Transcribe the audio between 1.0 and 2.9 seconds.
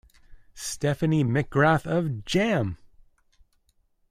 McGrath of Jam!